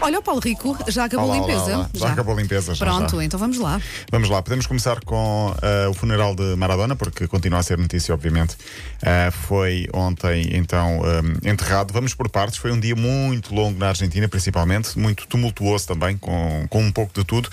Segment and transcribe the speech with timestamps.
[0.00, 1.76] Olha, o Paulo Rico já acabou a olá, limpeza.
[1.76, 1.90] olá.
[1.94, 3.24] Já acabou a limpeza, já, Pronto, já.
[3.24, 3.80] então vamos lá.
[4.10, 8.14] Vamos lá, podemos começar com eh, o funeral de Maradona, porque continua a ser notícia,
[8.14, 8.56] obviamente.
[9.02, 11.92] Eh, foi ontem, então, eh, enterrado.
[11.92, 12.58] Vamos por partes.
[12.58, 17.12] Foi um dia muito longo na Argentina, principalmente, muito tumultuoso também, com, com um pouco
[17.12, 17.48] de tudo.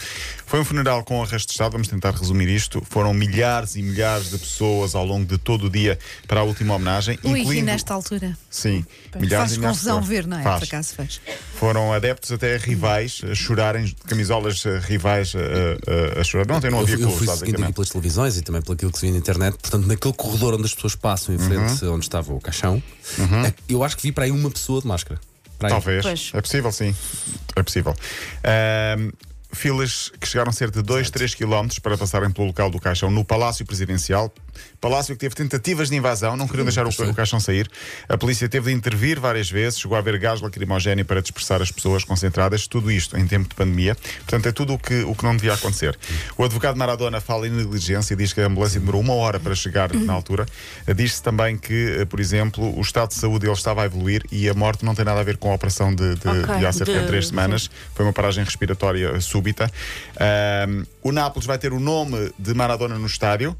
[0.56, 2.82] Foi um funeral com arrasto de Estado, vamos tentar resumir isto.
[2.90, 6.00] Foram milhares e milhares de pessoas ao longo de todo o dia
[6.30, 7.66] para a última homenagem, Ui, e incluindo.
[7.66, 8.38] nesta altura.
[8.50, 8.86] Sim,
[9.20, 10.08] milhares Faz e milhares de confusão pessoas.
[10.08, 10.44] ver, não é?
[10.44, 10.60] Faz.
[10.60, 11.22] Por acaso faz.
[11.56, 16.48] Foram adeptos até rivais a chorarem, de camisolas eh, rivais a, a- a chorar.
[16.48, 18.92] Não, não Eu, havia eu clubes, fui seguindo aqui pelas televisões e também pelo aquilo
[18.94, 19.58] que se vê na internet.
[19.62, 21.96] Portanto, naquele corredor onde as pessoas passam em frente Uhum.
[21.96, 22.82] onde estava o caixão,
[23.46, 25.20] eh, eu acho que vi para aí uma pessoa de máscara.
[25.60, 25.72] Para aí.
[25.74, 26.02] Talvez.
[26.02, 26.32] Pois.
[26.34, 26.96] É possível, sim.
[27.58, 27.94] É possível.
[28.46, 29.12] Ahm,
[29.56, 33.10] filas que chegaram a ser de 2, 3 km para passarem pelo local do caixão
[33.10, 34.32] no Palácio Presidencial.
[34.80, 37.70] Palácio que teve tentativas de invasão, não queriam deixar o, o caixão sair.
[38.08, 41.72] A polícia teve de intervir várias vezes, chegou a haver gás lacrimogéneo para dispersar as
[41.72, 43.96] pessoas concentradas, tudo isto em tempo de pandemia.
[44.20, 45.98] Portanto, é tudo o que, o que não devia acontecer.
[46.38, 49.56] O advogado Maradona fala em negligência e diz que a ambulância demorou uma hora para
[49.56, 50.46] chegar na altura.
[50.96, 54.48] Diz-se também que, eh, por exemplo, o estado de saúde dele estava a evoluir e
[54.50, 56.72] a morte não tem nada a ver com a operação de, de, Ok, de há
[56.72, 57.70] cerca de de- três semanas.
[57.94, 59.72] Foi uma paragem respiratória súbita.
[60.20, 63.56] Ahm, o Nápoles vai ter o nome de Maradona no estádio.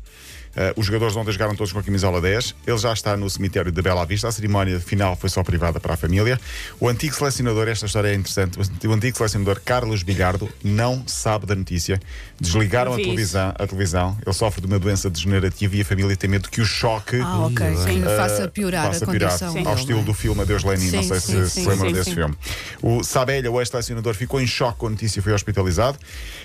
[0.56, 2.56] Ah, os jogadores ontem jogaram todos com a camisola 10.
[2.66, 4.28] Ele já está no cemitério de Bela Vista.
[4.28, 6.40] A cerimónia final foi só privada para a família.
[6.80, 11.56] O antigo selecionador, esta história é interessante, o antigo selecionador Carlos Bilhardo não sabe da
[11.56, 12.00] notícia.
[12.40, 14.18] Desligaram a televisão, a televisão.
[14.26, 17.46] Ele sofre de uma doença degenerativa e a família tem medo que o choque Ah,
[17.46, 17.76] ok.
[17.78, 18.02] Sim.
[18.02, 19.50] Que faça piorar faça a piorar condição.
[19.50, 19.54] Sim.
[19.56, 20.04] dele, ao não estilo é?
[20.04, 22.16] do filme Adeus Lenin, não Sim, sei sim, se sim, se lembram desse sim.
[22.16, 22.36] filme.
[22.82, 25.98] O Sabelha, o ex-selecionador, ficou em choque com a notícia e foi hospitalizado.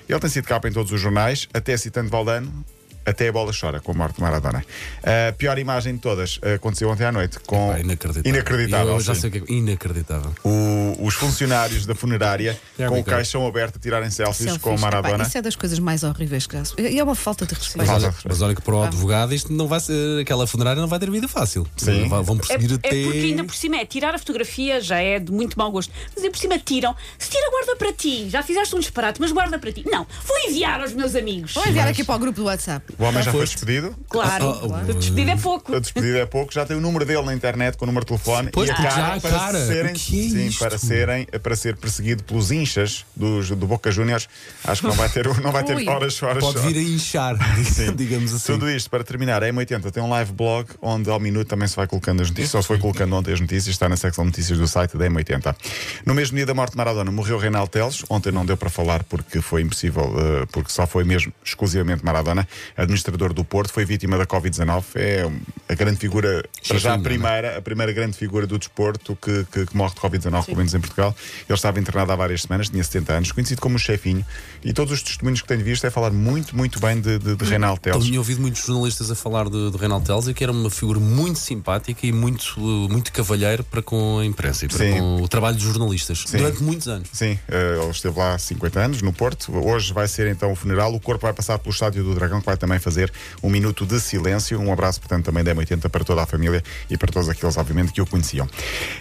[0.08, 2.64] Ele tem sido capa em todos os jornais, até citando Valdano.
[3.10, 4.64] Até a bola chora com a morte de Maradona.
[5.02, 7.76] A pior imagem de todas eh, aconteceu ontem à noite com.
[7.76, 8.30] Inacreditável.
[8.32, 9.56] Inacreditável, Eu já sei o que é.
[9.56, 10.32] Inacreditável.
[10.44, 14.62] O- os funcionários da funerária É, com o caixão aberto a tirarem selfies, Selfies.
[14.62, 15.14] com o Maradona.
[15.16, 16.74] Epá, isso é das coisas mais horríveis que já se...
[16.80, 17.78] E é uma falta de respeito.
[17.78, 20.20] Mas olha, mas olha que para o advogado isto não vai ser.
[20.20, 21.66] Aquela funerária não vai ter vida fácil.
[21.76, 22.08] Sim.
[22.08, 23.02] Vão vão É, perseguir é até.
[23.02, 25.92] porque ainda por cima é tirar a fotografia já é de muito mau gosto.
[26.14, 26.94] Mas ainda por cima tiram.
[27.18, 28.28] Se tira, guarda para ti.
[28.30, 29.84] Já fizeste um disparate, mas guarda para ti.
[29.86, 31.54] Não, vou enviar aos meus amigos.
[31.54, 32.84] Vou enviar aqui para o grupo do WhatsApp.
[33.00, 33.54] O homem já foi foste?
[33.54, 33.96] despedido.
[34.08, 35.74] Claro, a despedida é pouco.
[35.74, 38.08] A despedida é pouco, já tem o número dele na internet com o número de
[38.08, 39.66] telefone Pois, e a porque cara já para cara.
[39.66, 40.58] serem, O que é sim, isto?
[40.58, 44.28] para serem para ser perseguido pelos inchas dos, do Boca Juniors.
[44.64, 45.88] Acho que não vai ter, não vai ter Ui.
[45.88, 46.44] horas, horas.
[46.44, 47.36] Pode vir a inchar,
[47.96, 48.52] digamos assim.
[48.52, 51.76] Tudo isto para terminar, a M80 tem um live blog onde ao minuto também se
[51.76, 54.30] vai colocando as notícias, só se foi colocando ontem as notícias, está na secção de
[54.30, 55.56] notícias do site da M80.
[56.04, 59.02] No mesmo dia da morte de Maradona morreu Reinaldo Teles, ontem não deu para falar
[59.04, 62.46] porque foi impossível, eh, porque só foi mesmo exclusivamente Maradona,
[62.82, 65.30] administrador do Porto, foi vítima da Covid-19, é
[65.68, 66.98] a grande figura, para já a é?
[66.98, 70.74] primeira, a primeira grande figura do desporto que, que, que morre de Covid-19, pelo menos
[70.74, 71.14] em Portugal.
[71.48, 74.24] Ele estava internado há várias semanas, tinha 70 anos, conhecido como o chefinho,
[74.64, 77.44] e todos os testemunhos que tenho visto é falar muito, muito bem de, de, de
[77.44, 78.06] Reinaldo Eu Teles.
[78.06, 80.98] tinha ouvido muitos jornalistas a falar de, de Reinaldo Teles e que era uma figura
[80.98, 84.98] muito simpática e muito, muito cavalheiro para com a imprensa e para Sim.
[84.98, 87.08] com o trabalho dos jornalistas durante muitos anos.
[87.12, 89.52] Sim, eh, ele esteve lá há 50 anos, no Porto.
[89.56, 90.94] Hoje vai ser então o funeral.
[90.94, 94.00] O corpo vai passar pelo Estádio do Dragão, que vai também fazer um minuto de
[94.00, 94.60] silêncio.
[94.60, 97.92] Um abraço, portanto, também da M80 para toda a família e para todos aqueles, obviamente,
[97.92, 98.48] que o conheciam.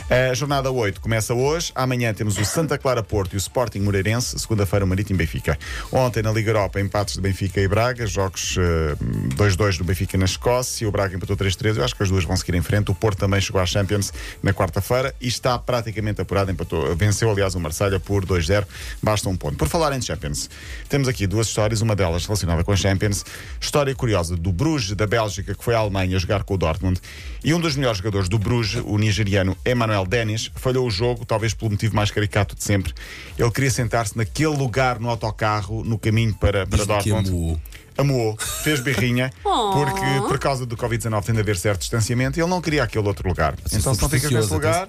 [0.09, 1.71] A jornada 8 começa hoje.
[1.75, 4.37] Amanhã temos o Santa Clara Porto e o Sporting Moreirense.
[4.39, 5.57] Segunda-feira, o Marítimo Benfica.
[5.91, 8.07] Ontem, na Liga Europa, empates de Benfica e Braga.
[8.07, 8.95] Jogos eh,
[9.35, 10.87] 2-2 do Benfica na Escócia.
[10.87, 11.77] O Braga empatou 3-3.
[11.77, 12.91] Eu acho que as duas vão seguir em frente.
[12.91, 16.51] O Porto também chegou à Champions na quarta-feira e está praticamente apurado.
[16.51, 18.65] Empatou, venceu, aliás, o Marselha por 2-0.
[19.01, 19.57] Basta um ponto.
[19.57, 20.49] Por falar em Champions,
[20.87, 21.81] temos aqui duas histórias.
[21.81, 23.25] Uma delas relacionada com a Champions.
[23.59, 26.99] História curiosa do Bruges, da Bélgica, que foi à Alemanha jogar com o Dortmund.
[27.43, 31.53] E um dos melhores jogadores do Bruges, o nigeriano Emmanuel Dennis, falhou o jogo, talvez
[31.53, 32.93] pelo motivo mais caricato de sempre.
[33.37, 37.29] Ele queria sentar-se naquele lugar no autocarro, no caminho para, para Dortmund.
[37.29, 37.61] amou.
[37.97, 39.71] Amou, fez birrinha, Oh.
[39.73, 43.05] porque por causa do Covid-19 tem de haver certo distanciamento e ele não queria aquele
[43.05, 43.55] outro lugar.
[43.65, 44.87] Assim, então, se não fica nesse lugar.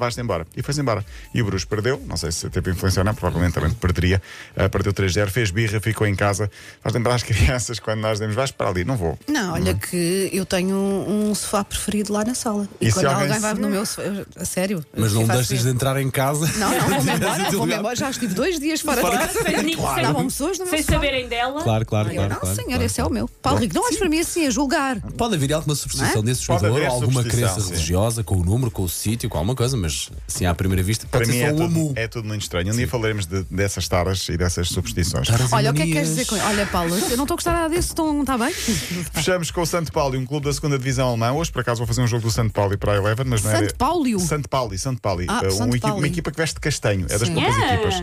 [0.00, 0.46] Vais-te embora.
[0.56, 1.04] E foi-se embora.
[1.32, 4.20] E o Bruges perdeu, não sei se teve influência ou não, provavelmente também perderia.
[4.56, 6.50] Uh, perdeu 3-0, fez birra, ficou em casa.
[6.82, 9.18] Faz lembrar as crianças quando nós dizemos, vais para ali, não vou.
[9.28, 12.68] Não, olha que eu tenho um sofá preferido lá na sala.
[12.80, 14.84] E, E se quando alguém alguém vai no meu sofá, eu- a sério.
[14.96, 15.64] Mas não faço deixas isso.
[15.68, 16.50] de entrar em casa.
[16.58, 17.78] Não, não, vou-me embora, lugar.
[17.78, 17.96] embora.
[17.96, 19.50] Já estive dois dias fora Fora de casa.
[19.50, 20.92] Estavam pessoas no meu sem sofá.
[20.94, 21.62] saberem dela.
[21.62, 22.28] Claro, claro, claro.
[22.30, 22.82] não, claro, senhor, claro.
[22.84, 23.28] esse é o meu.
[23.42, 25.00] Paulo Rico, não olhes para mim assim a julgar.
[25.16, 26.24] Pode haver alguma superstição é?
[26.24, 29.89] desse jogador, alguma crença religiosa, com o número, com o sítio, com alguma coisa, mas
[29.90, 31.92] mas assim à primeira vista Para mim é um tudo, amu.
[31.96, 32.72] é tudo muito estranho.
[32.72, 35.26] Um dia falaremos de- dessas taras e dessas superstições.
[35.28, 36.36] Taras Olha, o que é que queres dizer com?
[36.36, 38.52] Olha, Paulo, eu não estou a gostar nada desse tom, está bem?
[39.12, 41.32] Fechamos com o Santo Paulo, um clube da segunda divisão alemã.
[41.32, 43.50] Hoje, por acaso, vou fazer um jogo do Santo Paulo para a Eleven, mas não
[43.52, 43.56] é.
[43.58, 44.18] Santo Paulio?
[44.20, 45.26] Santo Pauli, Santo Pauli.
[45.28, 47.06] Ah, Santo um equipe- uma equipa que veste de castanho.
[47.08, 47.34] É das Sim.
[47.34, 47.74] poucas Ah.
[47.74, 48.02] equipas.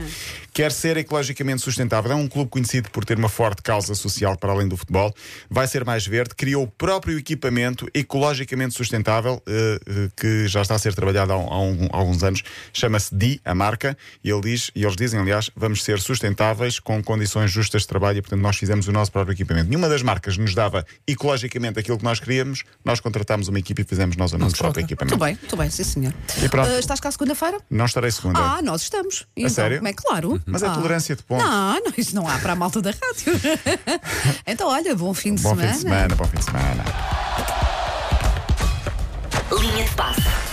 [0.53, 2.11] Quer ser ecologicamente sustentável.
[2.11, 5.13] É um clube conhecido por ter uma forte causa social para além do futebol.
[5.49, 6.33] Vai ser mais verde.
[6.35, 11.37] Criou o próprio equipamento ecologicamente sustentável, uh, uh, que já está a ser trabalhado há,
[11.37, 12.43] um- alguns anos.
[12.73, 13.97] Chama-se DI, a marca.
[14.23, 18.19] E, ele diz, e eles dizem, aliás, vamos ser sustentáveis com condições justas de trabalho.
[18.19, 19.69] E, portanto, nós fizemos o nosso próprio equipamento.
[19.69, 22.63] Nenhuma das marcas nos dava ecologicamente aquilo que nós queríamos.
[22.83, 25.17] Nós contratámos uma equipe e fizemos nós o nosso próprio equipamento.
[25.17, 26.13] Muito bem, muito bem, sim senhor.
[26.43, 26.69] E pronto.
[26.69, 27.59] Ah, estás cá segunda-feira?
[27.69, 28.39] Não estarei segunda.
[28.39, 29.27] Ah, nós estamos.
[29.35, 29.77] Então, sério?
[29.77, 30.41] Como é claro.
[30.45, 30.71] Mas é ah.
[30.71, 31.43] tolerância de ponto.
[31.43, 33.33] Não, não, isso não há para a malta da rádio.
[34.45, 35.67] então, olha, bom fim de Bom semana.
[35.69, 36.83] fim de semana, bom fim de semana.
[39.59, 40.46] Linha de passe.